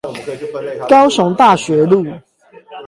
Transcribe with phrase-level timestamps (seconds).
[0.89, 2.03] 高雄大學路